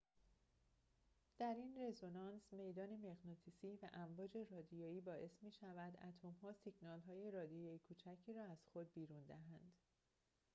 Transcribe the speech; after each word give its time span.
در 1.37 1.53
این 1.53 1.75
رزونانس 1.87 2.41
میدان 2.53 2.89
مغناطیسی 2.95 3.79
و 3.83 3.89
امواج 3.93 4.37
رادیویی 4.51 5.01
باعث 5.01 5.31
می‌شود 5.43 5.97
اتم‌ها 6.03 6.51
سیگنال‌های 6.53 7.31
رادیویی 7.31 7.79
کوچکی 7.79 8.33
را 8.33 8.43
از 8.45 8.65
خود 8.73 8.93
بیرون 8.93 9.23
دهند 9.25 9.73